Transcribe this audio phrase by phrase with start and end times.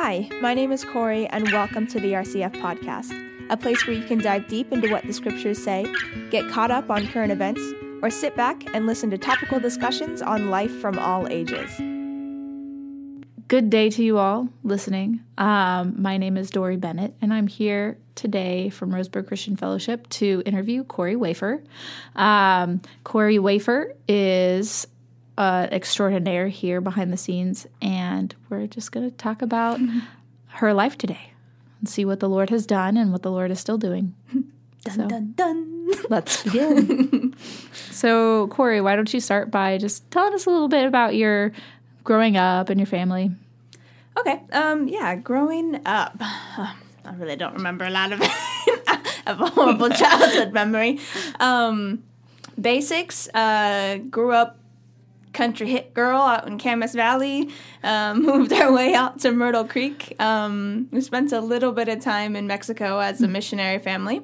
[0.00, 3.12] Hi, my name is Corey, and welcome to the RCF Podcast,
[3.50, 5.92] a place where you can dive deep into what the scriptures say,
[6.30, 7.60] get caught up on current events,
[8.00, 11.68] or sit back and listen to topical discussions on life from all ages.
[13.48, 15.18] Good day to you all listening.
[15.36, 20.44] Um, my name is Dory Bennett, and I'm here today from Roseburg Christian Fellowship to
[20.46, 21.60] interview Corey Wafer.
[22.14, 24.86] Um, Corey Wafer is
[25.38, 29.80] uh, extraordinaire here behind the scenes, and we're just going to talk about
[30.48, 31.32] her life today
[31.80, 34.14] and see what the Lord has done and what the Lord is still doing.
[34.84, 35.74] Dun So- dun dun.
[36.10, 37.34] Let's begin.
[37.90, 41.52] so, Corey, why don't you start by just telling us a little bit about your
[42.04, 43.30] growing up and your family?
[44.18, 44.40] Okay.
[44.52, 44.86] Um.
[44.86, 45.14] Yeah.
[45.16, 46.74] Growing up, I
[47.16, 48.28] really don't remember a lot of it.
[48.30, 51.00] I have a horrible childhood memory.
[51.40, 52.02] Um,
[52.60, 53.28] basics.
[53.32, 54.58] Uh, grew up
[55.32, 57.50] country hit girl out in Camas Valley.
[57.82, 60.14] Um, moved our way out to Myrtle Creek.
[60.20, 64.22] Um, we spent a little bit of time in Mexico as a missionary family.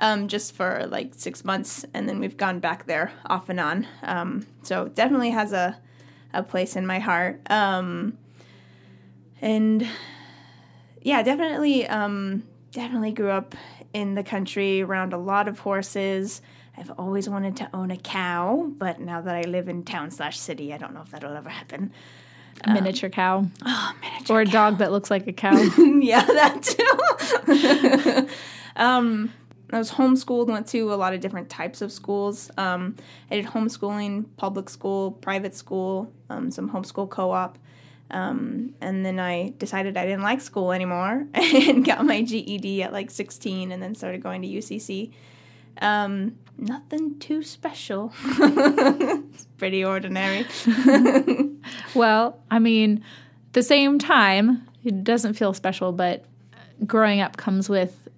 [0.00, 3.84] Um, just for like six months, and then we've gone back there off and on.
[4.04, 5.76] Um, so definitely has a
[6.32, 7.40] a place in my heart.
[7.50, 8.16] Um,
[9.40, 9.86] and
[11.02, 13.54] yeah, definitely, um, definitely grew up
[13.92, 16.42] in the country around a lot of horses.
[16.78, 20.38] I've always wanted to own a cow, but now that I live in town slash
[20.38, 21.92] city, I don't know if that'll ever happen.
[22.64, 25.56] A miniature cow Oh, miniature or a dog that looks like a cow.
[26.00, 28.28] yeah, that too.
[28.76, 29.32] um,
[29.72, 32.50] I was homeschooled, went to a lot of different types of schools.
[32.56, 32.96] Um,
[33.30, 37.58] I did homeschooling, public school, private school, um, some homeschool co op.
[38.10, 42.92] Um, and then I decided I didn't like school anymore and got my GED at
[42.92, 45.12] like 16 and then started going to UCC.
[45.80, 48.12] Um, nothing too special.
[48.24, 50.46] it's pretty ordinary.
[51.94, 53.04] well, I mean,
[53.52, 56.24] the same time, it doesn't feel special, but
[56.86, 58.08] growing up comes with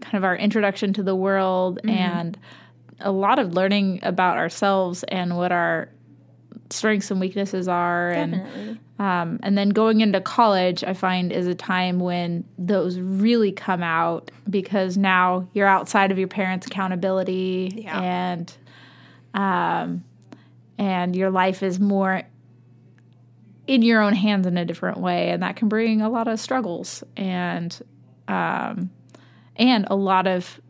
[0.00, 2.38] kind of our introduction to the world and
[3.00, 5.88] a lot of learning about ourselves and what our
[6.72, 11.54] strengths and weaknesses are and um, and then going into college i find is a
[11.54, 18.00] time when those really come out because now you're outside of your parents accountability Yeah.
[18.00, 18.56] and
[19.34, 20.04] um,
[20.78, 22.22] and your life is more
[23.66, 26.38] in your own hands in a different way and that can bring a lot of
[26.40, 27.80] struggles and
[28.28, 28.90] um,
[29.56, 30.60] and a lot of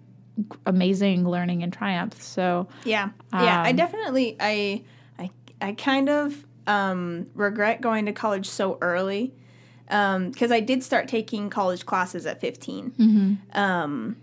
[0.66, 3.62] amazing learning and triumph so Yeah, yeah.
[3.62, 4.82] I Um, definitely, I,
[5.62, 9.34] I, kind of um, regret going to college so early
[9.86, 12.92] because I did start taking college classes at 15
[13.52, 14.16] Um,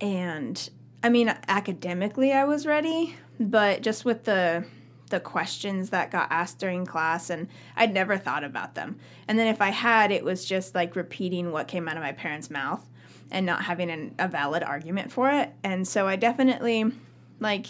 [0.00, 0.70] and
[1.02, 4.64] I mean, academically, I was ready, but just with the
[5.10, 8.98] the questions that got asked during class, and I'd never thought about them.
[9.26, 12.12] And then if I had, it was just like repeating what came out of my
[12.12, 12.86] parents' mouth
[13.30, 15.50] and not having an, a valid argument for it.
[15.64, 16.92] And so I definitely
[17.40, 17.66] like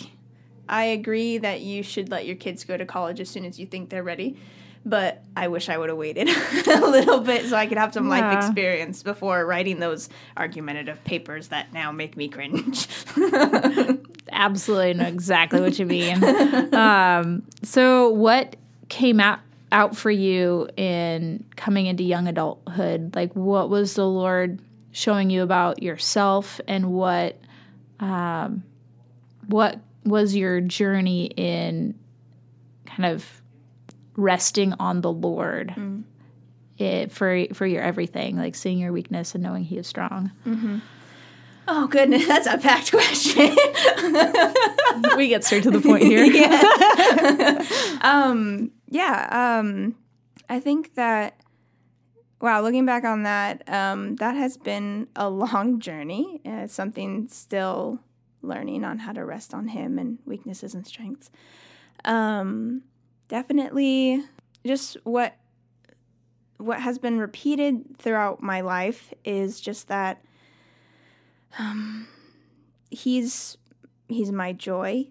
[0.69, 3.67] I agree that you should let your kids go to college as soon as you
[3.67, 4.37] think they're ready.
[4.85, 6.29] But I wish I would have waited
[6.67, 11.49] a little bit so I could have some life experience before writing those argumentative papers
[11.49, 12.89] that now make me cringe.
[14.31, 16.23] absolutely know exactly what you mean.
[16.75, 18.57] um, so, what
[18.89, 19.41] came out
[19.71, 23.15] out for you in coming into young adulthood?
[23.15, 24.61] Like, what was the Lord
[24.93, 27.39] showing you about yourself, and what
[28.01, 28.63] um,
[29.47, 31.99] what was your journey in
[32.87, 33.43] kind of
[34.17, 35.75] resting on the Lord?
[36.79, 40.31] It, for for your everything, like seeing your weakness and knowing He is strong.
[41.67, 43.57] oh goodness, that's a packed question.
[45.17, 46.25] we get straight to the point here.
[48.03, 49.97] um, yeah, um,
[50.49, 51.41] I think that
[52.41, 56.41] wow, looking back on that, um, that has been a long journey.
[56.47, 57.99] Uh, It's something still
[58.43, 61.31] learning on how to rest on Him and weaknesses and strengths.
[62.05, 62.83] Um,
[63.29, 64.23] definitely,
[64.65, 65.37] just what
[66.59, 70.23] what has been repeated throughout my life is just that
[71.59, 72.09] um,
[72.91, 73.57] he's
[74.09, 75.07] he's my joy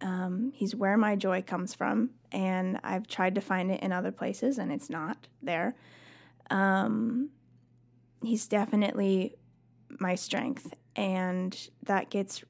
[0.00, 4.10] um, he's where my joy comes from and i've tried to find it in other
[4.10, 5.74] places and it's not there
[6.50, 7.30] um,
[8.22, 9.36] he's definitely
[10.00, 12.44] my strength and that gets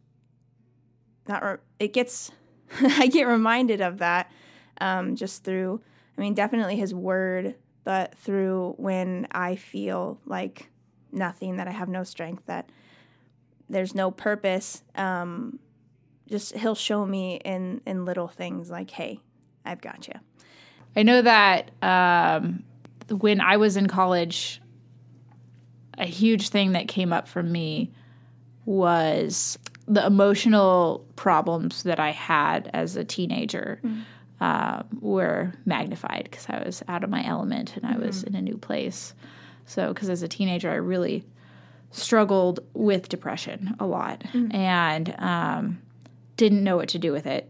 [1.26, 2.30] that re- it gets
[2.82, 4.30] i get reminded of that
[4.80, 5.80] um, just through
[6.16, 7.54] i mean definitely his word
[7.84, 10.68] but through when i feel like
[11.12, 12.68] nothing that i have no strength that
[13.68, 15.58] there's no purpose um,
[16.28, 19.20] just he'll show me in in little things like hey
[19.64, 20.14] i've got you
[20.96, 22.62] I know that um,
[23.08, 24.60] when I was in college,
[25.98, 27.90] a huge thing that came up for me
[28.66, 34.02] was the emotional problems that I had as a teenager mm.
[34.40, 38.28] uh, were magnified because I was out of my element and I was mm-hmm.
[38.28, 39.14] in a new place.
[39.66, 41.24] So, because as a teenager, I really
[41.90, 44.52] struggled with depression a lot mm.
[44.52, 45.82] and um,
[46.36, 47.48] didn't know what to do with it.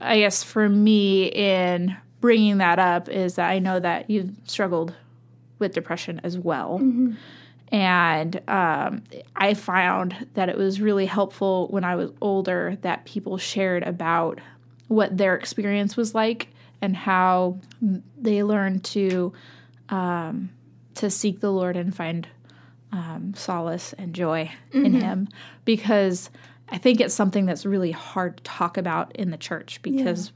[0.00, 4.94] I guess for me, in bringing that up, is that I know that you struggled
[5.58, 6.78] with depression as well.
[7.70, 9.02] And um,
[9.36, 14.40] I found that it was really helpful when I was older that people shared about
[14.88, 16.48] what their experience was like
[16.80, 17.58] and how
[18.16, 19.32] they learned to
[19.90, 20.50] um,
[20.94, 22.26] to seek the Lord and find
[22.90, 24.86] um, solace and joy mm-hmm.
[24.86, 25.28] in Him,
[25.64, 26.30] because
[26.70, 29.82] I think it's something that's really hard to talk about in the church.
[29.82, 30.32] Because yeah.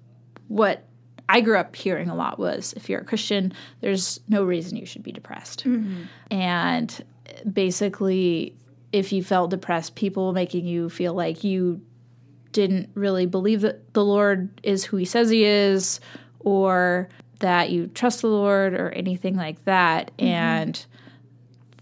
[0.49, 0.85] what
[1.29, 4.85] I grew up hearing a lot was if you're a Christian, there's no reason you
[4.85, 5.65] should be depressed.
[5.65, 6.03] Mm-hmm.
[6.31, 7.05] And
[7.51, 8.55] basically,
[8.93, 11.81] if you felt depressed, people making you feel like you
[12.53, 16.01] didn't really believe that the Lord is who he says he is,
[16.41, 17.09] or
[17.39, 20.11] that you trust the Lord, or anything like that.
[20.19, 20.27] Mm-hmm.
[20.27, 20.87] And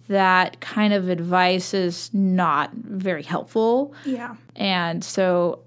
[0.09, 3.95] that kind of advice is not very helpful.
[4.05, 4.37] Yeah.
[4.57, 5.61] And so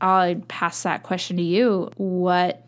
[0.00, 1.90] I'll pass that question to you.
[1.96, 2.64] What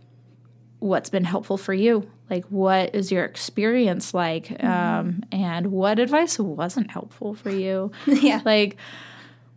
[0.79, 2.11] what's been helpful for you?
[2.31, 4.47] Like, what is your experience like?
[4.47, 4.67] Mm-hmm.
[4.67, 7.93] Um, and what advice wasn't helpful for you?
[8.07, 8.41] yeah.
[8.45, 8.77] Like,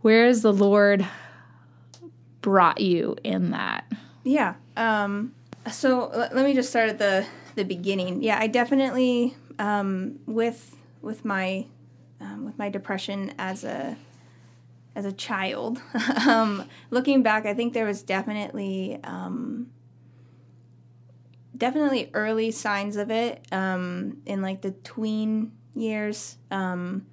[0.01, 1.07] where has the Lord
[2.41, 3.85] brought you in that?
[4.23, 4.55] Yeah.
[4.75, 5.33] Um,
[5.71, 7.25] so l- let me just start at the
[7.55, 8.21] the beginning.
[8.21, 11.65] Yeah, I definitely um, with with my
[12.19, 13.97] um, with my depression as a
[14.95, 15.81] as a child.
[16.27, 19.69] um, looking back, I think there was definitely um,
[21.57, 26.38] definitely early signs of it um, in like the tween years.
[26.51, 27.06] Um,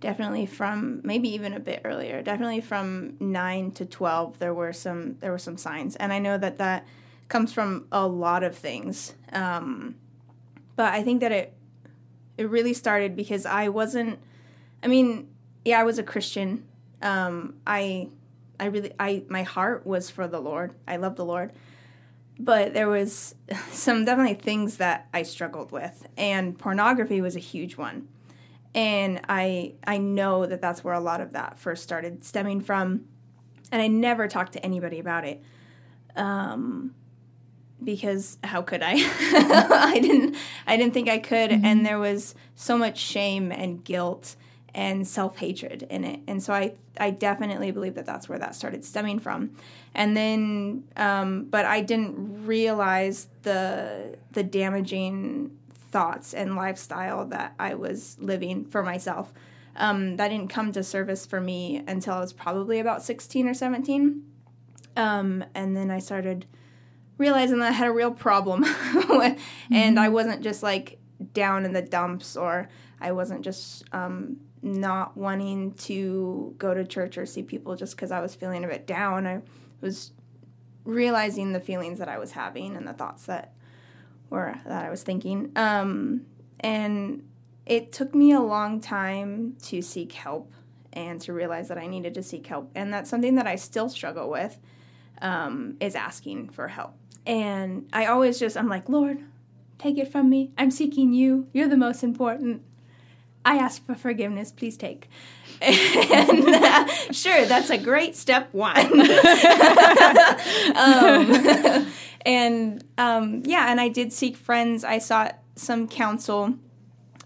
[0.00, 2.22] definitely from maybe even a bit earlier.
[2.22, 6.36] Definitely from nine to twelve, there were some there were some signs, and I know
[6.38, 6.86] that that
[7.28, 9.14] comes from a lot of things.
[9.32, 9.94] Um,
[10.76, 11.54] but I think that it
[12.36, 14.18] it really started because I wasn't.
[14.82, 15.28] I mean,
[15.64, 16.64] yeah, I was a Christian.
[17.00, 18.08] Um, I
[18.58, 20.74] I really I my heart was for the Lord.
[20.86, 21.52] I love the Lord
[22.38, 23.34] but there was
[23.70, 28.08] some definitely things that I struggled with, and pornography was a huge one.
[28.74, 33.06] And I I know that that's where a lot of that first started stemming from,
[33.70, 35.42] and I never talked to anybody about it,
[36.16, 36.94] um,
[37.84, 38.94] because how could I?
[39.92, 40.36] I didn't
[40.66, 41.64] I didn't think I could, mm-hmm.
[41.64, 44.36] and there was so much shame and guilt
[44.74, 48.54] and self hatred in it, and so I I definitely believe that that's where that
[48.54, 49.56] started stemming from
[49.94, 55.56] and then um, but I didn't realize the the damaging
[55.90, 59.32] thoughts and lifestyle that I was living for myself.
[59.76, 63.54] Um, that didn't come to service for me until I was probably about 16 or
[63.54, 64.22] 17.
[64.96, 66.46] Um, and then I started
[67.16, 68.64] realizing that I had a real problem.
[68.64, 69.74] mm-hmm.
[69.74, 70.98] And I wasn't just like
[71.32, 72.68] down in the dumps or
[73.00, 78.12] I wasn't just um, not wanting to go to church or see people just because
[78.12, 79.26] I was feeling a bit down.
[79.26, 79.42] I
[79.80, 80.12] was
[80.84, 83.52] realizing the feelings that I was having and the thoughts that
[84.30, 85.52] were that I was thinking.
[85.56, 86.26] Um,
[86.60, 87.28] and
[87.66, 90.52] it took me a long time to seek help
[90.92, 92.70] and to realize that I needed to seek help.
[92.74, 94.58] And that's something that I still struggle with
[95.20, 96.94] um, is asking for help.
[97.26, 99.24] And I always just I'm like, Lord,
[99.78, 100.52] take it from me.
[100.58, 101.48] I'm seeking you.
[101.52, 102.62] You're the most important.
[103.44, 105.08] I ask for forgiveness, please take.
[105.60, 109.00] And uh, sure, that's a great step one.
[110.76, 111.86] um,
[112.24, 114.84] and um, yeah, and I did seek friends.
[114.84, 116.54] I sought some counsel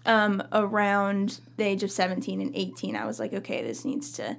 [0.05, 2.95] um, around the age of 17 and 18.
[2.95, 4.37] I was like, okay, this needs to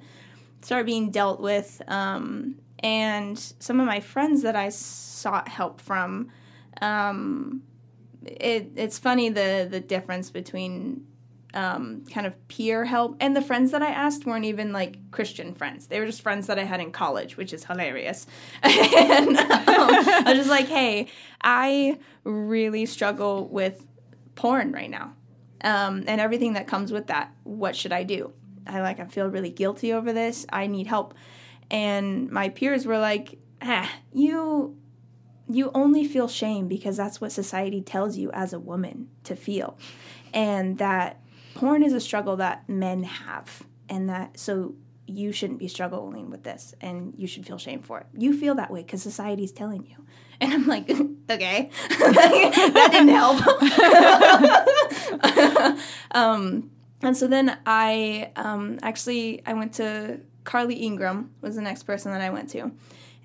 [0.61, 1.81] start being dealt with.
[1.87, 6.31] Um, and some of my friends that I sought help from,
[6.81, 7.63] um,
[8.25, 11.05] it, it's funny the the difference between
[11.53, 13.17] um, kind of peer help.
[13.19, 15.87] And the friends that I asked weren't even like Christian friends.
[15.87, 18.27] They were just friends that I had in college, which is hilarious.
[18.63, 21.07] and um, I was just like, hey,
[21.41, 23.85] I really struggle with
[24.35, 25.13] porn right now
[25.61, 27.33] um, and everything that comes with that.
[27.43, 28.33] What should I do?
[28.67, 30.45] I like, I feel really guilty over this.
[30.49, 31.15] I need help.
[31.71, 34.75] And my peers were like, ah, you
[35.51, 39.79] you only feel shame because that's what society tells you as a woman to feel
[40.31, 41.19] and that
[41.55, 44.75] porn is a struggle that men have and that so
[45.05, 48.05] you shouldn't be struggling with this and you should feel shame for it.
[48.17, 49.95] You feel that way because society's telling you.
[50.41, 50.89] And I'm like,
[51.29, 53.41] okay, that didn't help.
[56.11, 61.83] um, and so then I um, actually I went to Carly Ingram was the next
[61.83, 62.71] person that I went to,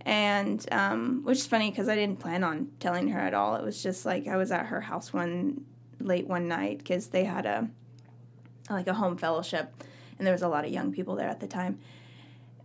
[0.01, 3.55] and um, which is funny because I didn't plan on telling her at all.
[3.55, 5.65] It was just like I was at her house one
[6.01, 7.69] late one night because they had a
[8.71, 9.73] like a home fellowship,
[10.19, 11.79] and there was a lot of young people there at the time,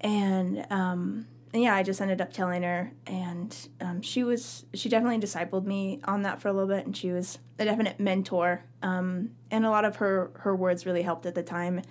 [0.01, 4.89] and um, and yeah, I just ended up telling her, and um, she was she
[4.89, 8.63] definitely discipled me on that for a little bit, and she was a definite mentor,
[8.81, 11.81] um, and a lot of her her words really helped at the time,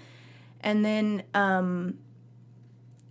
[0.61, 1.23] and then.
[1.35, 1.99] Um,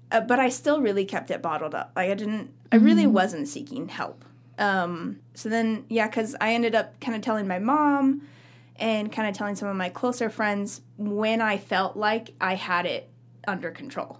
[0.09, 1.91] uh, but I still really kept it bottled up.
[1.93, 4.23] Like I didn't, I really wasn't seeking help.
[4.57, 8.21] Um, so then, yeah, because I ended up kind of telling my mom
[8.79, 12.85] and kind of telling some of my closer friends when I felt like I had
[12.85, 13.09] it
[13.47, 14.19] under control.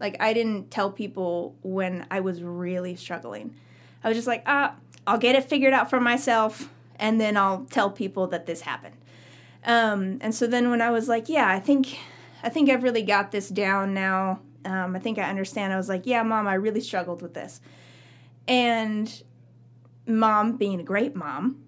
[0.00, 3.54] Like I didn't tell people when I was really struggling.
[4.02, 4.74] I was just like, ah,
[5.06, 6.68] I'll get it figured out for myself,
[6.98, 8.96] and then I'll tell people that this happened.
[9.64, 11.98] Um, and so then when I was like, yeah, I think,
[12.42, 14.40] I think I've really got this down now.
[14.64, 15.72] Um, I think I understand.
[15.72, 17.60] I was like, yeah, mom, I really struggled with this,
[18.46, 19.22] and
[20.06, 21.62] mom, being a great mom,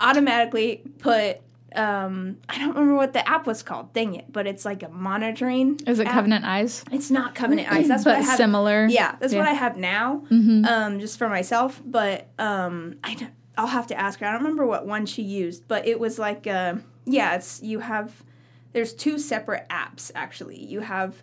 [0.00, 1.40] automatically put
[1.74, 3.92] um, I don't remember what the app was called.
[3.92, 4.32] Dang it!
[4.32, 5.80] But it's like a monitoring.
[5.86, 6.12] Is it app.
[6.14, 6.84] Covenant Eyes?
[6.92, 7.88] It's not Covenant Eyes.
[7.88, 8.36] That's what I But have.
[8.36, 8.86] similar.
[8.86, 10.64] Yeah, that's what I have now, Mm-hmm.
[10.64, 11.82] um, just for myself.
[11.84, 14.26] But um, I don't, I'll have to ask her.
[14.26, 17.80] I don't remember what one she used, but it was like, uh, yeah, it's you
[17.80, 18.22] have.
[18.72, 20.62] There's two separate apps actually.
[20.64, 21.22] You have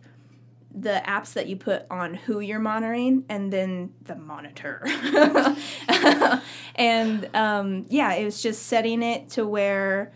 [0.75, 4.81] the apps that you put on who you're monitoring, and then the monitor.
[6.75, 10.11] and um, yeah, it was just setting it to where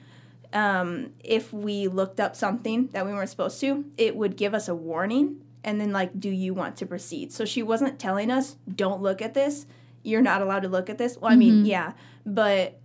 [0.54, 4.68] um, if we looked up something that we weren't supposed to, it would give us
[4.68, 7.34] a warning and then like, do you want to proceed?
[7.34, 9.66] So she wasn't telling us, don't look at this.
[10.04, 11.18] You're not allowed to look at this.
[11.18, 11.94] Well, I mean, yeah,
[12.26, 12.80] but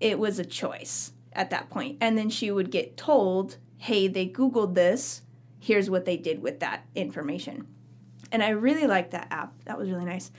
[0.00, 1.96] it was a choice at that point.
[2.00, 5.22] And then she would get told, hey, they Googled this.
[5.58, 7.66] Here's what they did with that information.
[8.30, 9.54] And I really liked that app.
[9.64, 10.30] That was really nice.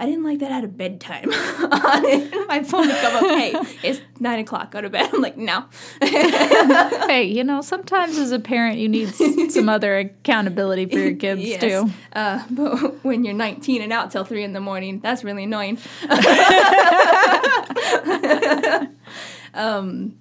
[0.00, 1.30] I didn't like that at a bedtime on
[2.06, 2.32] it.
[2.48, 5.10] My phone would come up, hey, it's nine o'clock, go to bed.
[5.14, 5.66] I'm like, no.
[6.00, 9.14] hey, you know, sometimes as a parent, you need
[9.52, 11.60] some other accountability for your kids Yes.
[11.60, 11.90] too.
[12.14, 15.76] Uh, but when you're 19 and out till 3 in the morning, that's really annoying.
[19.54, 20.16] um,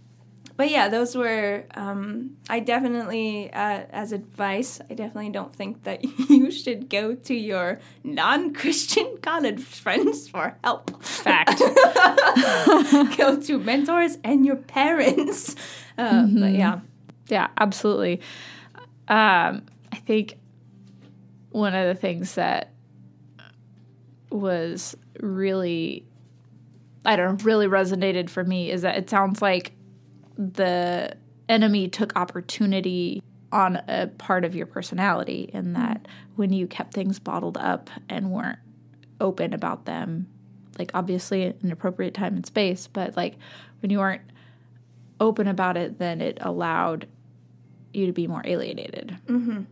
[0.60, 6.04] but yeah, those were, um, I definitely, uh, as advice, I definitely don't think that
[6.30, 11.02] you should go to your non Christian college friends for help.
[11.02, 11.60] Fact.
[13.18, 15.56] go to mentors and your parents.
[15.98, 16.82] Uh, But yeah.
[17.30, 18.20] Yeah, absolutely.
[19.08, 19.64] Um,
[19.94, 20.34] I think
[21.52, 22.74] one of the things that
[24.30, 26.06] was really,
[27.06, 29.72] I don't know, really resonated for me is that it sounds like
[30.40, 31.16] the
[31.50, 37.20] enemy took opportunity on a part of your personality, in that when you kept things
[37.20, 38.60] bottled up and weren't
[39.20, 40.28] open about them,
[40.78, 43.36] like obviously an appropriate time and space, but like
[43.82, 44.22] when you weren't
[45.20, 47.06] open about it, then it allowed
[47.94, 49.18] you to be more alienated.
[49.26, 49.64] Mm-hmm.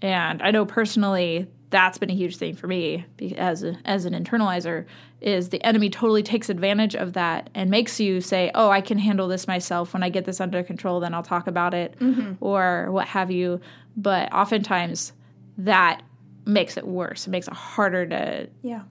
[0.00, 3.04] And I know personally that's been a huge thing for me
[3.36, 4.86] as a, as an internalizer
[5.20, 8.98] is the enemy totally takes advantage of that and makes you say, "Oh, I can
[8.98, 9.92] handle this myself.
[9.92, 11.94] When I get this under control, then I'll talk about it,"
[12.40, 13.60] or what have you.
[13.96, 15.12] But oftentimes
[15.58, 16.02] that
[16.46, 17.26] makes it worse.
[17.26, 18.82] It makes it harder to Yeah.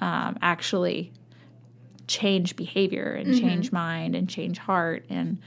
[0.00, 1.12] um, actually
[2.08, 5.38] change behavior and change mind and change heart and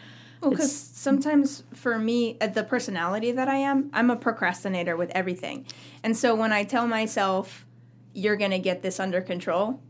[0.41, 5.11] Well, because sometimes for me, uh, the personality that I am, I'm a procrastinator with
[5.11, 5.65] everything.
[6.03, 7.65] And so when I tell myself,
[8.13, 9.81] you're going to get this under control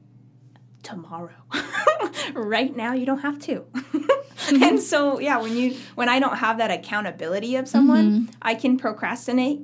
[0.81, 1.35] tomorrow,
[2.33, 3.65] right now, you don't have to.
[4.61, 8.77] and so, yeah, when you when I don't have that accountability of someone, I can
[8.77, 9.61] procrastinate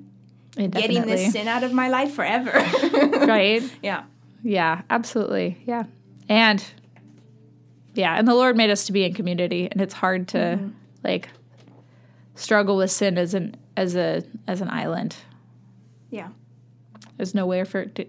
[0.55, 1.15] getting Definitely.
[1.15, 2.51] this sin out of my life forever.
[3.25, 4.03] right yeah.
[4.43, 5.83] yeah absolutely yeah
[6.29, 6.63] and
[7.95, 10.59] yeah and the lord made us to be in community and it's hard to
[11.03, 11.29] like
[12.35, 15.15] struggle with sin as an as a as an island.
[16.09, 16.29] Yeah.
[17.17, 18.05] there's nowhere for it to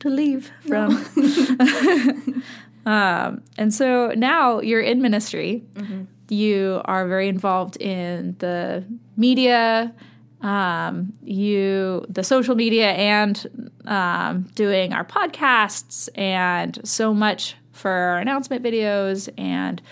[0.00, 1.04] to leave from.
[2.86, 5.64] Um and so now you're in ministry.
[6.28, 8.84] You are very involved in the
[9.16, 9.94] media
[10.42, 18.62] um, you the social media and um, doing our podcasts and so much for announcement
[18.62, 19.82] videos and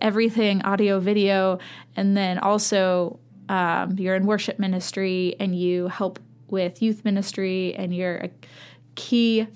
[0.00, 1.58] everything audio video
[1.96, 7.94] and then also um, you're in worship ministry and you help with youth ministry and
[7.94, 8.30] you're a
[8.96, 9.46] key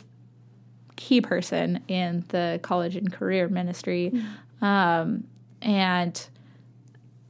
[1.00, 4.12] key person in the college and career ministry.
[4.12, 4.64] Mm-hmm.
[4.64, 5.24] Um,
[5.62, 6.28] and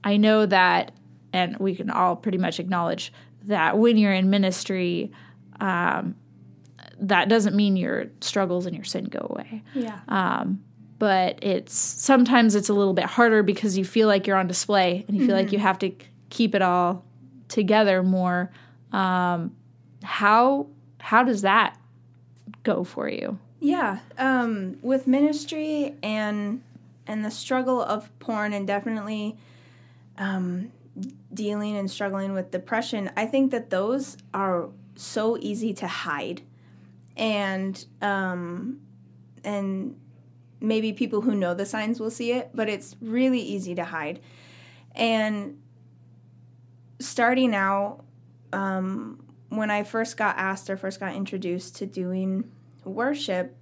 [0.02, 0.92] I know that,
[1.33, 3.12] and we can all pretty much acknowledge
[3.45, 5.12] that when you're in ministry,
[5.61, 6.16] um,
[7.00, 9.62] that doesn't mean your struggles and your sin go away.
[9.75, 10.00] Yeah.
[10.09, 10.62] Um,
[10.99, 15.04] but it's sometimes it's a little bit harder because you feel like you're on display
[15.09, 15.47] and you feel mm-hmm.
[15.47, 15.92] like you have to
[16.28, 17.04] keep it all
[17.49, 18.50] together more.
[18.92, 19.57] Um,
[20.02, 20.66] how
[20.99, 21.78] how does that
[22.62, 23.38] go for you?
[23.61, 26.62] Yeah, um, with ministry and
[27.07, 29.37] and the struggle of porn, and definitely
[30.19, 30.71] um,
[31.33, 36.42] dealing and struggling with depression, I think that those are so easy to hide,
[37.21, 38.81] and um,
[39.45, 39.95] and
[40.61, 44.21] maybe people who know the signs will see it, but it's really easy to hide.
[44.95, 45.59] And
[46.99, 48.05] starting out,
[48.53, 52.50] um, when I first got asked or first got introduced to doing
[52.85, 53.57] worship,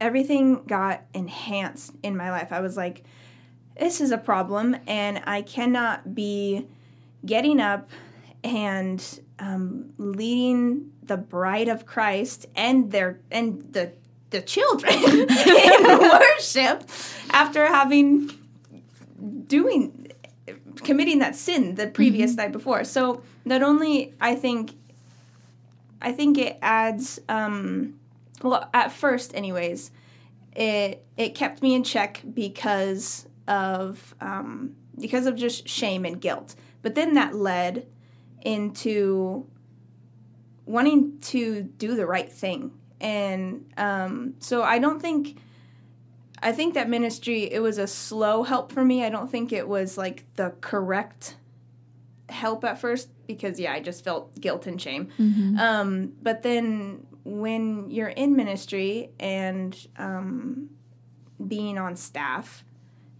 [0.00, 2.52] everything got enhanced in my life.
[2.52, 3.04] I was like,
[3.78, 6.66] this is a problem, and I cannot be
[7.24, 7.90] getting up
[8.42, 13.92] and um, leading the bride of Christ and their and the
[14.30, 16.88] the children in worship
[17.30, 18.30] after having
[19.46, 20.12] doing
[20.76, 22.42] committing that sin the previous mm-hmm.
[22.42, 22.84] night before.
[22.84, 24.72] So not only I think
[26.00, 27.98] I think it adds um,
[28.42, 29.90] well at first anyways
[30.54, 36.54] it it kept me in check because of um, because of just shame and guilt.
[36.82, 37.86] But then that led
[38.42, 39.46] into
[40.66, 45.38] wanting to do the right thing, and um, so I don't think.
[46.40, 49.04] I think that ministry it was a slow help for me.
[49.04, 51.34] I don't think it was like the correct
[52.28, 55.08] help at first because yeah, I just felt guilt and shame.
[55.18, 55.58] Mm-hmm.
[55.58, 60.70] Um, but then when you're in ministry and um,
[61.46, 62.64] being on staff,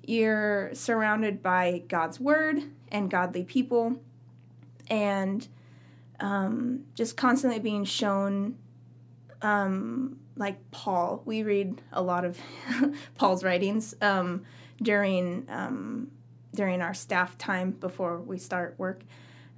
[0.04, 4.00] you're surrounded by God's word and godly people,
[4.88, 5.46] and
[6.20, 8.56] um, just constantly being shown,
[9.42, 11.22] um, like Paul.
[11.24, 12.38] We read a lot of
[13.16, 14.44] Paul's writings um,
[14.82, 16.10] during um,
[16.54, 19.02] during our staff time before we start work,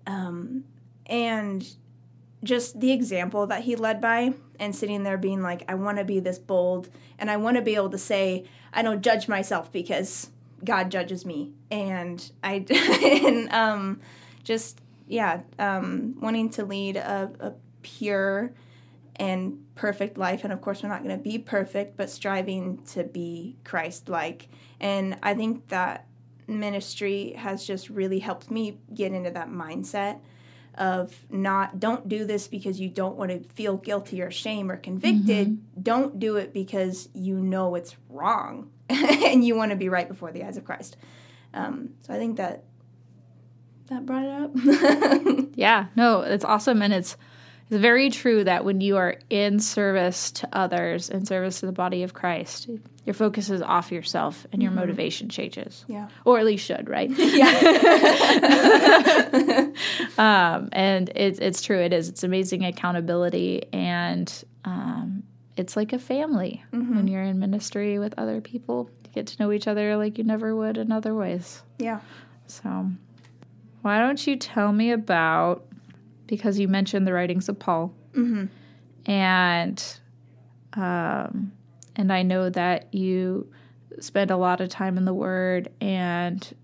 [0.06, 0.64] um,
[1.06, 1.66] and
[2.42, 6.04] just the example that he led by and sitting there being like i want to
[6.04, 9.70] be this bold and i want to be able to say i don't judge myself
[9.70, 10.30] because
[10.64, 14.00] god judges me and i and um
[14.42, 18.52] just yeah um wanting to lead a, a pure
[19.16, 20.44] and perfect life.
[20.44, 24.48] And of course we're not going to be perfect but striving to be christ like
[24.80, 26.06] and i think that
[26.48, 30.20] ministry has just really helped me get into that mindset
[30.76, 34.76] of not don't do this because you don't want to feel guilty or shame or
[34.76, 35.48] convicted.
[35.48, 35.82] Mm-hmm.
[35.82, 40.32] don't do it because you know it's wrong and you want to be right before
[40.32, 40.96] the eyes of christ.
[41.52, 42.64] Um, so i think that
[43.90, 47.16] that brought it up yeah no it's awesome and it's
[47.70, 51.72] it's very true that when you are in service to others, in service to the
[51.72, 52.68] body of Christ,
[53.04, 54.80] your focus is off yourself and your mm-hmm.
[54.80, 55.84] motivation changes.
[55.86, 56.08] Yeah.
[56.24, 57.08] Or at least should, right?
[57.16, 57.46] yeah.
[60.18, 61.78] um, and it's it's true.
[61.78, 62.08] It is.
[62.08, 65.22] It's amazing accountability and um,
[65.56, 66.96] it's like a family mm-hmm.
[66.96, 68.90] when you're in ministry with other people.
[69.04, 71.62] You get to know each other like you never would in other ways.
[71.78, 72.00] Yeah.
[72.48, 72.90] So
[73.82, 75.66] why don't you tell me about
[76.26, 78.46] because you mentioned the writings of Paul, mm-hmm.
[79.10, 80.00] and
[80.74, 81.52] um,
[81.96, 83.50] and I know that you
[83.98, 86.54] spend a lot of time in the Word and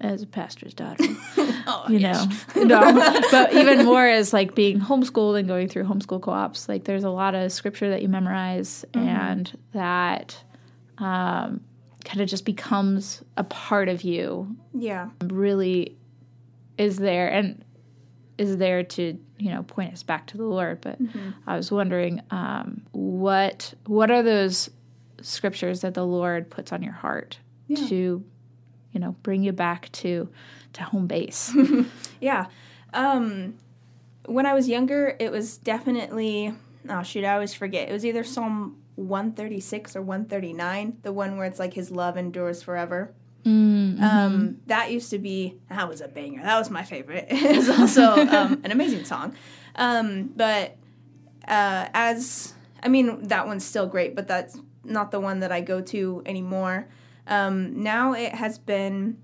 [0.00, 1.04] as a pastor's daughter,
[1.38, 6.20] oh, you know, no, but even more as like being homeschooled and going through homeschool
[6.20, 6.68] co-ops.
[6.68, 9.08] Like there's a lot of scripture that you memorize, mm-hmm.
[9.08, 10.36] and that
[10.98, 11.60] um,
[12.04, 14.54] kind of just becomes a part of you.
[14.74, 15.96] Yeah, really
[16.78, 17.64] is there, and
[18.38, 20.80] is there to you know point us back to the Lord.
[20.80, 21.30] But mm-hmm.
[21.46, 24.70] I was wondering um, what what are those
[25.20, 27.86] scriptures that the Lord puts on your heart yeah.
[27.88, 28.24] to
[28.92, 30.28] you know bring you back to
[30.74, 31.54] to home base.
[32.20, 32.46] yeah.
[32.92, 33.54] Um,
[34.26, 36.54] when I was younger, it was definitely
[36.88, 37.88] oh shoot, I always forget.
[37.88, 42.62] It was either Psalm 136 or 139, the one where it's like his love endures
[42.62, 43.12] forever.
[43.44, 44.02] Mm-hmm.
[44.02, 46.42] Um, that used to be that was a banger.
[46.42, 47.26] That was my favorite.
[47.30, 49.36] it was also um, an amazing song.
[49.76, 50.76] Um, but
[51.46, 55.60] uh, as I mean, that one's still great, but that's not the one that I
[55.60, 56.88] go to anymore.
[57.26, 59.18] Um, now it has been,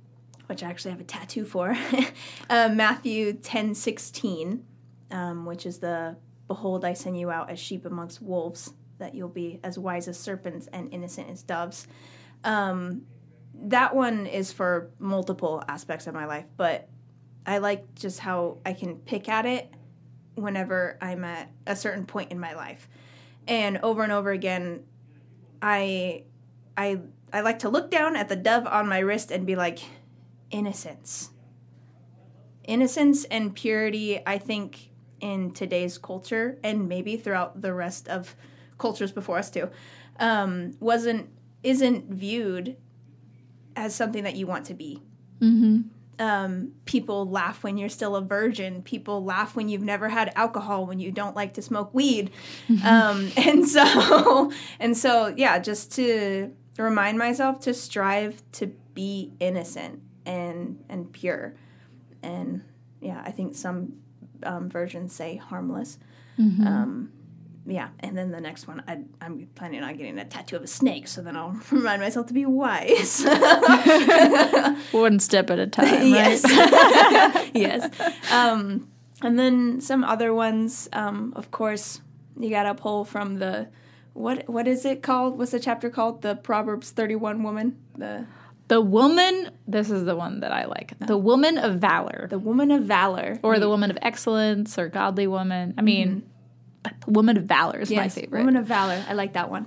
[0.46, 1.76] which I actually have a tattoo for,
[2.50, 4.64] uh, Matthew ten sixteen.
[5.10, 9.28] um, which is the Behold, I send you out as sheep amongst wolves, that you'll
[9.28, 11.86] be as wise as serpents and innocent as doves.
[13.62, 16.88] That one is for multiple aspects of my life, but
[17.46, 19.72] I like just how I can pick at it
[20.34, 22.88] whenever I'm at a certain point in my life.
[23.46, 24.84] And over and over again,
[25.60, 26.24] I
[26.76, 27.00] I
[27.32, 29.80] I like to look down at the dove on my wrist and be like,
[30.50, 31.30] innocence.
[32.64, 38.34] Innocence and purity, I think, in today's culture and maybe throughout the rest of
[38.78, 39.70] cultures before us too,
[40.18, 41.28] um, wasn't
[41.62, 42.76] isn't viewed
[43.80, 45.02] as something that you want to be.
[45.40, 45.80] Mm-hmm.
[46.18, 48.82] Um, people laugh when you're still a virgin.
[48.82, 52.30] People laugh when you've never had alcohol, when you don't like to smoke weed,
[52.84, 60.02] um, and so and so yeah, just to remind myself to strive to be innocent
[60.26, 61.54] and and pure,
[62.22, 62.62] and
[63.00, 63.94] yeah, I think some
[64.42, 65.98] um, versions say harmless.
[66.66, 67.12] Um,
[67.66, 70.66] yeah, and then the next one, I, I'm planning on getting a tattoo of a
[70.66, 73.22] snake, so then I'll remind myself to be wise.
[74.92, 76.06] One step at a time.
[76.06, 76.42] Yes,
[77.54, 77.90] yes.
[78.32, 78.88] Um,
[79.22, 82.00] and then some other ones, um, of course,
[82.38, 83.68] you got to pull from the
[84.14, 85.38] what what is it called?
[85.38, 86.22] What's the chapter called?
[86.22, 88.26] The Proverbs 31 woman, the
[88.68, 90.98] The woman, this is the one that I like.
[90.98, 92.26] The woman of valor.
[92.30, 95.74] the woman of valor, or the woman of excellence or godly woman.
[95.78, 96.29] I mean, the
[97.06, 98.38] woman of valor is my favorite.
[98.38, 99.04] Woman of Valor.
[99.08, 99.66] I like that one.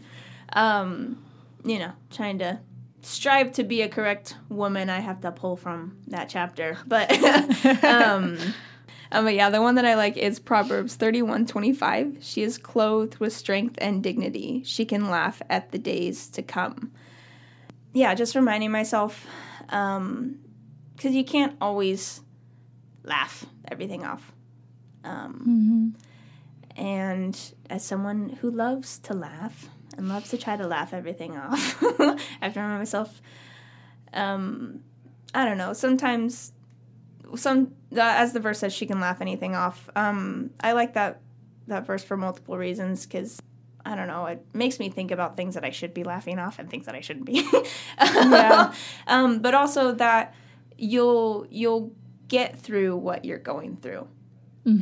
[0.53, 1.23] Um,
[1.63, 2.59] you know, trying to
[3.01, 6.77] strive to be a correct woman, I have to pull from that chapter.
[6.87, 7.11] But
[7.83, 8.37] um,
[9.11, 12.17] um, but yeah, the one that I like is Proverbs thirty-one twenty-five.
[12.21, 14.63] She is clothed with strength and dignity.
[14.65, 16.91] She can laugh at the days to come.
[17.93, 19.27] Yeah, just reminding myself,
[19.67, 22.21] because you can't always
[23.03, 24.31] laugh everything off.
[25.03, 25.95] Um,
[26.75, 31.77] and as someone who loves to laugh and loves to try to laugh everything off,
[31.99, 33.21] I have to remind myself,
[34.13, 34.81] um,
[35.33, 36.51] I don't know, sometimes,
[37.35, 39.89] some uh, as the verse says, she can laugh anything off.
[39.95, 41.21] Um, I like that
[41.67, 43.41] that verse for multiple reasons because
[43.85, 46.57] I don't know, it makes me think about things that I should be laughing off
[46.59, 47.47] and things that I shouldn't be.
[48.01, 48.73] Yeah.
[49.07, 50.33] um, but also that
[50.77, 51.91] you'll you'll
[52.27, 54.07] get through what you're going through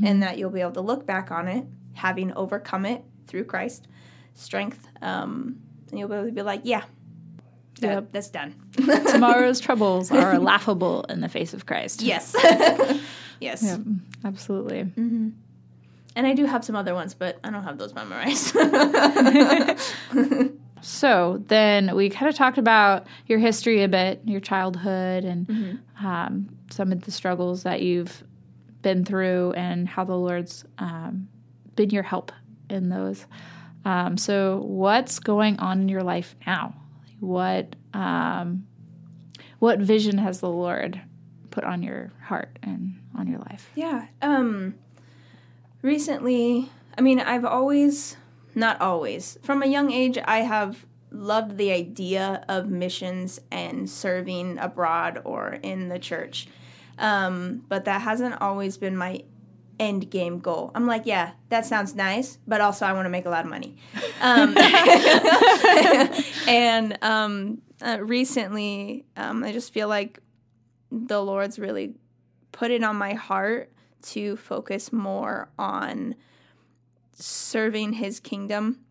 [0.05, 3.87] and that you'll be able to look back on it, having overcome it through Christ,
[4.33, 6.83] strength, um, and you'll be able to be like, yeah,
[7.79, 8.07] that- Yep.
[8.11, 8.55] that's done.
[9.11, 12.01] Tomorrow's troubles are laughable in the face of Christ.
[12.01, 12.35] yes,
[13.39, 13.63] yes.
[13.63, 13.79] Yep,
[14.25, 14.79] absolutely.
[16.13, 18.55] And I do have some other ones, but I don't have those memorized.
[20.83, 26.49] So then we kind of talked about your history a bit, your childhood, and um,
[26.71, 28.23] some of the struggles that you've
[28.81, 31.27] been through, and how the Lord's um,
[31.81, 32.31] been your help
[32.69, 33.25] in those.
[33.83, 36.75] Um, so, what's going on in your life now?
[37.19, 38.67] What um,
[39.59, 41.01] what vision has the Lord
[41.49, 43.69] put on your heart and on your life?
[43.75, 44.07] Yeah.
[44.21, 44.75] Um
[45.81, 48.17] recently, I mean, I've always
[48.53, 49.37] not always.
[49.43, 55.59] From a young age, I have loved the idea of missions and serving abroad or
[55.61, 56.47] in the church.
[56.97, 59.23] Um, but that hasn't always been my
[59.81, 60.71] end game goal.
[60.75, 63.49] I'm like, yeah, that sounds nice, but also I want to make a lot of
[63.49, 63.75] money.
[64.23, 64.55] Um,
[66.47, 70.19] and um, uh, recently, um, I just feel like
[70.91, 71.95] the Lord's really
[72.51, 73.71] put it on my heart
[74.03, 76.13] to focus more on
[77.13, 78.81] serving His kingdom.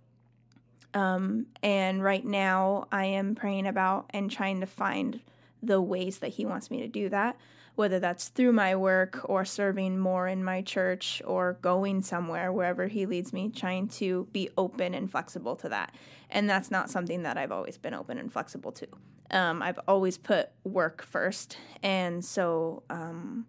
[0.95, 5.21] Um, and right now, I am praying about and trying to find
[5.63, 7.37] the ways that He wants me to do that,
[7.81, 12.89] whether that's through my work or serving more in my church or going somewhere, wherever
[12.89, 15.95] He leads me, trying to be open and flexible to that.
[16.29, 18.87] And that's not something that I've always been open and flexible to.
[19.31, 21.57] Um, I've always put work first.
[21.83, 23.47] And so, um,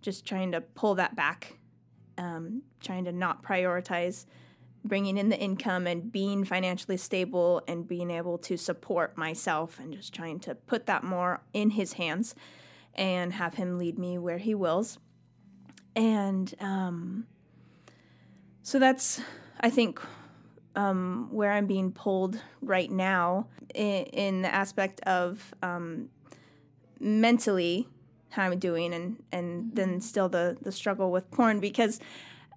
[0.00, 1.56] just trying to pull that back,
[2.18, 4.26] um, trying to not prioritize
[4.84, 9.92] bringing in the income and being financially stable and being able to support myself and
[9.92, 12.34] just trying to put that more in his hands
[12.94, 14.98] and have him lead me where he wills.
[15.94, 17.26] And um,
[18.62, 19.20] so that's,
[19.60, 20.00] I think,
[20.74, 26.08] um, where I'm being pulled right now in, in the aspect of um,
[26.98, 27.88] mentally
[28.30, 32.00] how I'm doing and and then still the the struggle with porn because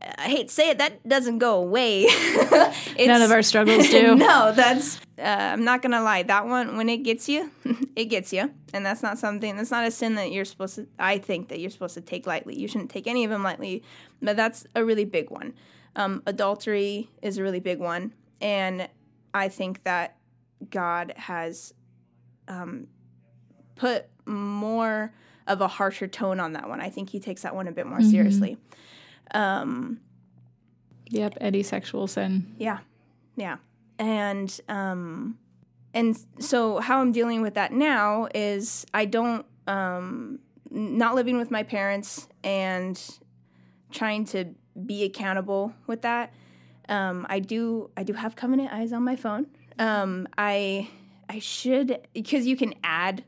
[0.01, 2.05] I hate to say it, that doesn't go away.
[2.99, 4.15] None of our struggles do.
[4.15, 6.23] no, that's uh, I'm not gonna lie.
[6.23, 7.49] That one, when it gets you,
[7.95, 9.55] it gets you, and that's not something.
[9.55, 10.87] That's not a sin that you're supposed to.
[10.99, 12.57] I think that you're supposed to take lightly.
[12.59, 13.83] You shouldn't take any of them lightly,
[14.21, 15.53] but that's a really big one.
[15.95, 18.87] Um, adultery is a really big one, and
[19.33, 20.17] I think that
[20.69, 21.73] God has
[22.47, 22.87] um,
[23.75, 25.13] put more
[25.47, 26.81] of a harsher tone on that one.
[26.81, 28.09] I think He takes that one a bit more Mm-hmm.
[28.09, 28.57] seriously.
[29.33, 29.99] Um,
[31.09, 32.55] Yep, any sexual sin.
[32.57, 32.79] yeah,
[33.35, 33.57] yeah,
[33.99, 35.37] and um,
[35.93, 40.39] and so how I'm dealing with that now is I don't um,
[40.71, 42.99] not living with my parents and
[43.91, 44.45] trying to
[44.85, 46.33] be accountable with that.
[46.89, 49.45] Um, I do I do have covenant eyes on my phone.
[49.77, 50.89] Um, I
[51.29, 53.23] I should because you can add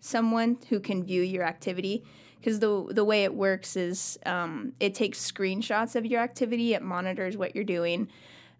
[0.00, 2.04] someone who can view your activity
[2.38, 6.82] because the the way it works is um, it takes screenshots of your activity it
[6.82, 8.08] monitors what you're doing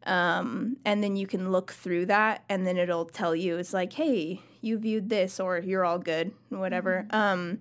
[0.07, 3.93] um, and then you can look through that and then it'll tell you it's like
[3.93, 7.07] hey you viewed this or you're all good whatever.
[7.11, 7.61] Um,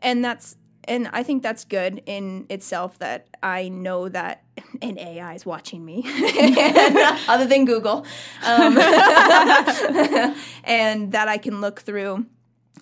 [0.00, 4.42] and that's and I think that's good in itself that I know that
[4.82, 6.02] an AI is watching me,
[7.28, 8.04] other than Google,
[8.44, 8.76] um,
[10.64, 12.26] and that I can look through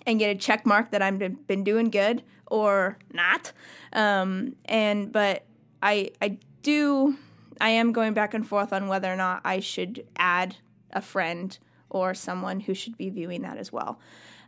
[0.05, 3.51] and get a check mark that I've been doing good or not.
[3.93, 5.45] Um, and but
[5.81, 7.17] I I do
[7.59, 10.57] I am going back and forth on whether or not I should add
[10.91, 11.57] a friend
[11.89, 13.99] or someone who should be viewing that as well.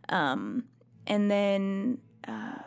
[0.10, 0.66] Um,
[1.06, 2.60] and then uh,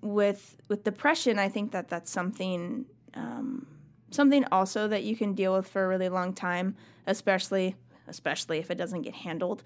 [0.00, 3.66] with with depression, I think that that's something um,
[4.10, 8.70] something also that you can deal with for a really long time, especially especially if
[8.70, 9.62] it doesn't get handled.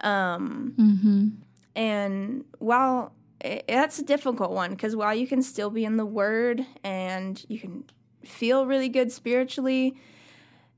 [0.00, 1.28] Um, Mm-hmm.
[1.76, 3.12] And while
[3.44, 7.44] i that's a difficult one because while you can still be in the Word and
[7.48, 7.84] you can
[8.24, 9.96] feel really good spiritually,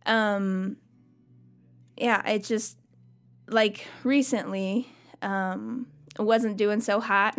[0.05, 0.77] um,
[1.97, 2.77] yeah, it just
[3.47, 4.89] like recently
[5.23, 5.87] um,
[6.19, 7.39] wasn't doing so hot,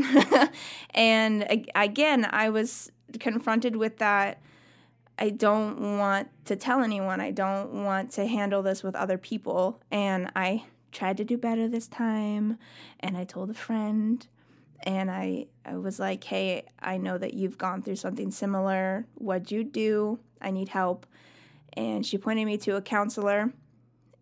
[0.92, 4.42] and again, I was confronted with that.
[5.22, 7.20] I don't want to tell anyone.
[7.20, 9.82] I don't want to handle this with other people.
[9.92, 12.58] And I tried to do better this time.
[13.00, 14.26] And I told a friend,
[14.84, 19.06] and I, I was like, hey, I know that you've gone through something similar.
[19.16, 20.20] What'd you do?
[20.42, 21.06] I need help.
[21.74, 23.52] And she pointed me to a counselor.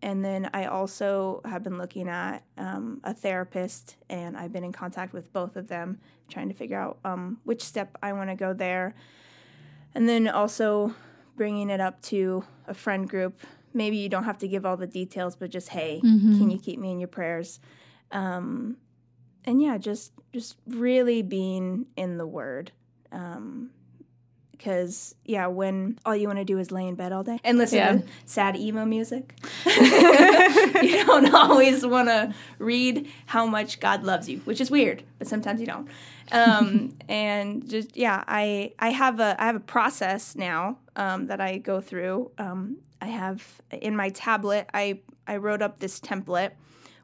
[0.00, 4.72] And then I also have been looking at um, a therapist, and I've been in
[4.72, 8.36] contact with both of them, trying to figure out um, which step I want to
[8.36, 8.94] go there.
[9.94, 10.94] And then also
[11.36, 13.40] bringing it up to a friend group.
[13.74, 16.00] Maybe you don't have to give all the details, but just hey,
[16.38, 17.60] can you keep me in your prayers?
[18.10, 18.76] Um,
[19.44, 22.72] and yeah, just just really being in the Word.
[23.12, 23.70] Um,
[24.58, 27.56] because yeah, when all you want to do is lay in bed all day and
[27.56, 27.92] listen Yeah.
[27.92, 29.34] to sad emo music,
[29.66, 35.28] you don't always want to read how much God loves you, which is weird, but
[35.28, 35.88] sometimes you don't.
[36.32, 41.40] Um, and just yeah, I I have a I have a process now um, that
[41.40, 42.30] I go through.
[42.38, 44.68] Um, I have in my tablet.
[44.74, 46.50] I I wrote up this template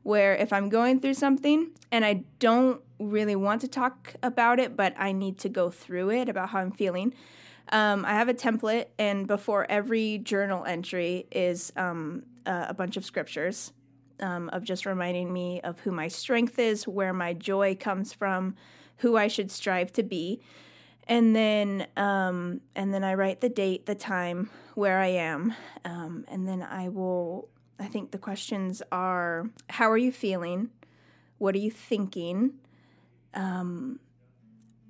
[0.02, 4.76] where if I'm going through something and I don't really want to talk about it,
[4.76, 7.14] but I need to go through it about how I'm feeling.
[7.70, 12.96] Um, I have a template, and before every journal entry is um, uh, a bunch
[12.96, 13.72] of scriptures
[14.20, 18.54] um, of just reminding me of who my strength is, where my joy comes from,
[18.98, 20.40] who I should strive to be,
[21.06, 26.24] and then um, and then I write the date, the time, where I am, um,
[26.28, 27.48] and then I will.
[27.78, 30.70] I think the questions are: How are you feeling?
[31.38, 32.54] What are you thinking?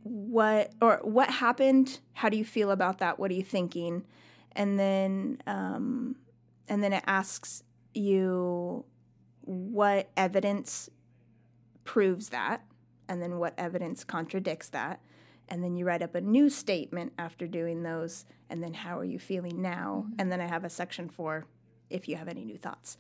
[0.05, 1.99] What or what happened?
[2.13, 3.19] How do you feel about that?
[3.19, 4.05] What are you thinking?
[4.53, 6.17] And then um,
[6.69, 7.63] and then it asks
[7.95, 8.85] you
[9.41, 10.89] what evidence
[11.85, 12.65] proves that,
[13.09, 15.01] and then what evidence contradicts that.
[15.49, 19.05] And then you write up a new statement after doing those, and then how are
[19.05, 20.07] you feeling now?
[20.19, 21.47] And then I have a section for
[21.91, 22.97] if you have any new thoughts.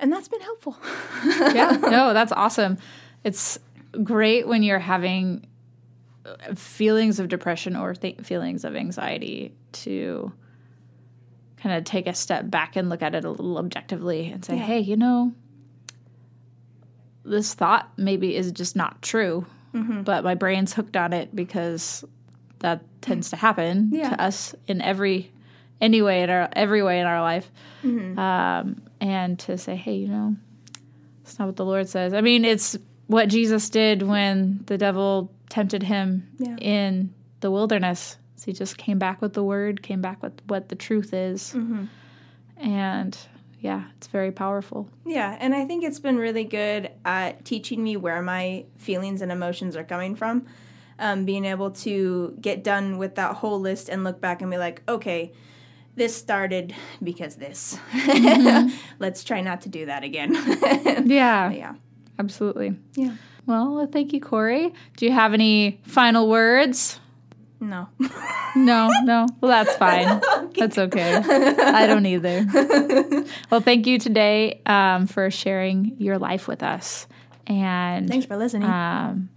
[0.00, 0.76] And that's been helpful.
[1.24, 2.78] yeah, no, that's awesome.
[3.24, 3.58] It's
[4.02, 5.46] great when you're having
[6.54, 10.32] feelings of depression or th- feelings of anxiety to
[11.56, 14.56] kind of take a step back and look at it a little objectively and say,
[14.56, 14.62] Yeah.
[14.64, 15.32] hey, you know,
[17.24, 20.00] this thought maybe is just not true, Mm-hmm.
[20.02, 22.02] but my brain's hooked on it because
[22.60, 24.08] that tends to happen Yeah.
[24.10, 25.30] to us in every
[25.80, 27.50] any way in our every way in our life
[27.84, 28.18] Mm-hmm.
[28.18, 30.34] um, and to say hey you know
[31.22, 35.30] it's not what the lord says i mean it's what jesus did when the devil
[35.48, 36.56] tempted him Yeah.
[36.60, 40.68] in the wilderness So he just came back with the word, came back with what
[40.68, 41.52] the truth is.
[41.54, 41.84] Mm-hmm.
[42.58, 43.18] And
[43.60, 44.88] yeah, it's very powerful.
[45.04, 49.32] Yeah, and I think it's been really good at teaching me where my feelings and
[49.32, 50.46] emotions are coming from.
[51.00, 54.58] Um, being able to get done with that whole list and look back and be
[54.58, 55.32] like, okay,
[55.94, 57.78] this started because this.
[57.92, 58.76] Mm-hmm.
[58.98, 60.34] Let's try not to do that again.
[61.06, 61.50] yeah.
[61.50, 61.74] Yeah.
[62.18, 62.76] Absolutely.
[62.94, 63.14] Yeah.
[63.48, 64.74] Well, thank you, Corey.
[64.98, 67.00] Do you have any final words?
[67.60, 67.88] No.
[68.54, 69.26] no, no.
[69.40, 70.20] Well, that's fine.
[70.36, 70.60] okay.
[70.60, 71.14] That's okay.
[71.16, 72.46] I don't either.
[73.50, 77.06] well, thank you today um, for sharing your life with us.
[77.46, 78.68] And thanks for listening.
[78.68, 79.30] Um,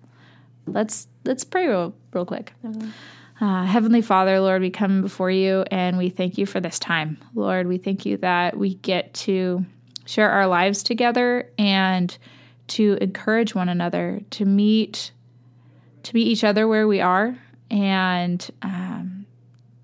[0.68, 2.52] let's let's pray real real quick.
[3.40, 7.18] Uh, Heavenly Father, Lord, we come before you and we thank you for this time.
[7.34, 9.66] Lord, we thank you that we get to
[10.04, 12.16] share our lives together and
[12.72, 15.12] to encourage one another, to meet
[16.04, 17.38] to meet each other where we are
[17.70, 19.26] and um,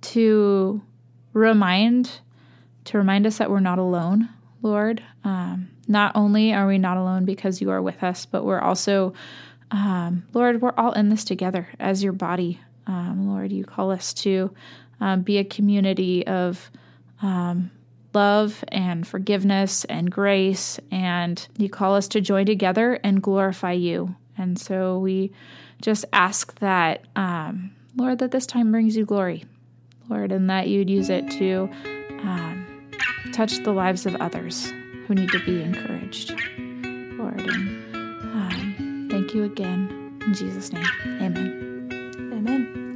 [0.02, 0.82] to
[1.34, 2.19] remind
[2.86, 4.30] to remind us that we're not alone,
[4.62, 5.04] Lord.
[5.23, 9.13] Um, not only are we not alone because you are with us, but we're also,
[9.71, 12.62] um, Lord, we're all in this together as your body.
[12.86, 14.54] Um, Lord, you call us to
[15.02, 16.71] um, be a community of
[17.21, 17.71] um,
[18.17, 24.15] love and forgiveness and grace, and you call us to join together and glorify you.
[24.38, 25.32] And so we
[25.82, 29.45] just ask that um, Lord, that this time brings you glory,
[30.10, 31.69] Lord, and that you'd use it to
[32.23, 32.91] um,
[33.34, 34.71] touch the lives of others
[35.06, 36.32] who need to be encouraged,
[37.19, 37.41] Lord.
[37.41, 37.95] And
[38.34, 40.19] um, thank you again.
[40.25, 40.86] In Jesus' name,
[41.21, 42.12] amen.
[42.34, 42.87] Amen.